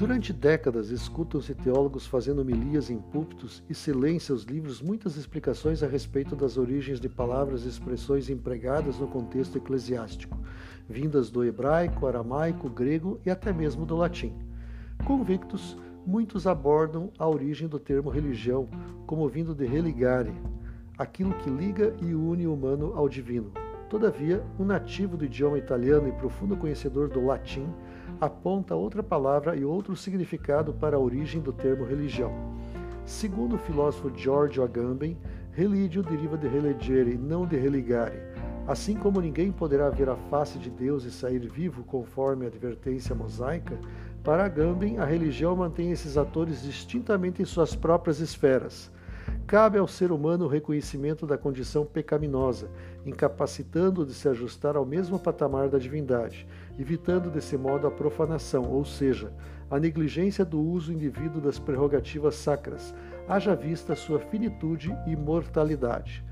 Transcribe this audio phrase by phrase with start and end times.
[0.00, 5.18] Durante décadas, escutam-se teólogos fazendo homilias em púlpitos e se lêem em seus livros muitas
[5.18, 10.38] explicações a respeito das origens de palavras e expressões empregadas no contexto eclesiástico,
[10.88, 14.32] vindas do hebraico, aramaico, grego e até mesmo do latim.
[15.04, 15.76] Convictos,
[16.06, 18.70] muitos abordam a origem do termo religião
[19.06, 20.32] como vindo de religare,
[20.96, 23.52] aquilo que liga e une o humano ao divino.
[23.90, 27.68] Todavia, um nativo do idioma italiano e profundo conhecedor do latim
[28.20, 32.32] aponta outra palavra e outro significado para a origem do termo religião.
[33.06, 35.16] Segundo o filósofo Giorgio Agamben,
[35.52, 38.20] religio deriva de religere, não de religare.
[38.68, 43.14] Assim como ninguém poderá ver a face de Deus e sair vivo conforme a advertência
[43.14, 43.78] mosaica,
[44.22, 48.92] para Agamben a religião mantém esses atores distintamente em suas próprias esferas.
[49.46, 52.70] Cabe ao ser humano o reconhecimento da condição pecaminosa,
[53.04, 56.46] incapacitando-o de se ajustar ao mesmo patamar da divindade,
[56.78, 59.32] evitando desse modo a profanação, ou seja,
[59.70, 62.94] a negligência do uso indivíduo das prerrogativas sacras,
[63.28, 66.24] haja vista sua finitude e mortalidade.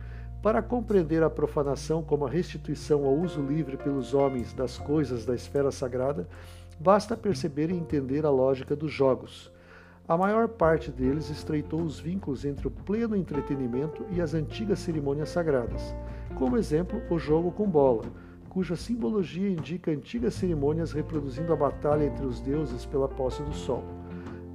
[0.42, 5.34] Para compreender a profanação como a restituição ao uso livre pelos homens das coisas da
[5.34, 6.28] esfera sagrada,
[6.78, 9.50] basta perceber e entender a lógica dos jogos.
[10.08, 15.28] A maior parte deles estreitou os vínculos entre o pleno entretenimento e as antigas cerimônias
[15.28, 15.94] sagradas.
[16.38, 18.04] Como exemplo, o jogo com bola,
[18.48, 23.84] cuja simbologia indica antigas cerimônias reproduzindo a batalha entre os deuses pela posse do sol.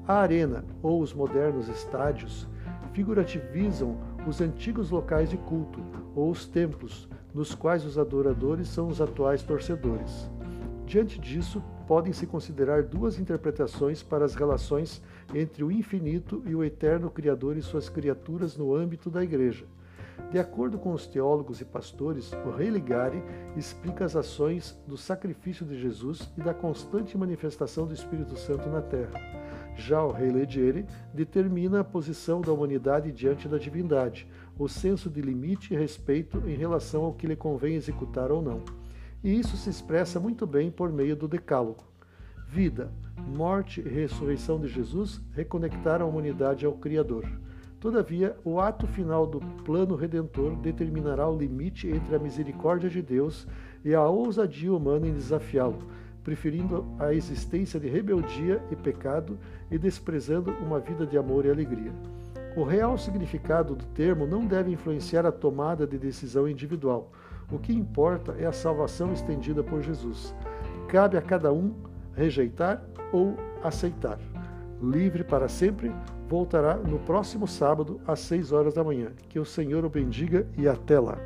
[0.08, 2.48] A arena, ou os modernos estádios,
[2.92, 5.80] figurativizam os antigos locais de culto,
[6.16, 10.32] ou os templos, nos quais os adoradores são os atuais torcedores.
[10.88, 15.02] Diante disso, podem-se considerar duas interpretações para as relações
[15.34, 19.66] entre o infinito e o eterno Criador e suas criaturas no âmbito da Igreja.
[20.32, 23.24] De acordo com os teólogos e pastores, o rei Ligari
[23.56, 28.82] explica as ações do sacrifício de Jesus e da constante manifestação do Espírito Santo na
[28.82, 29.20] terra.
[29.76, 34.28] Já o rei Lediere determina a posição da humanidade diante da divindade,
[34.58, 38.83] o senso de limite e respeito em relação ao que lhe convém executar ou não
[39.24, 41.84] e isso se expressa muito bem por meio do Decálogo.
[42.48, 42.92] Vida,
[43.26, 47.26] morte e ressurreição de Jesus reconectaram a humanidade ao Criador.
[47.80, 53.48] Todavia, o ato final do plano redentor determinará o limite entre a misericórdia de Deus
[53.84, 55.80] e a ousadia humana em desafiá-lo,
[56.24, 59.38] preferindo a existência de rebeldia e pecado
[59.72, 61.92] e desprezando uma vida de amor e alegria.
[62.56, 67.12] O real significado do termo não deve influenciar a tomada de decisão individual
[67.54, 70.34] o que importa é a salvação estendida por Jesus.
[70.88, 71.74] Cabe a cada um
[72.16, 74.20] rejeitar ou aceitar.
[74.82, 75.92] Livre para sempre,
[76.28, 79.12] voltará no próximo sábado às 6 horas da manhã.
[79.30, 81.18] Que o Senhor o bendiga e até lá.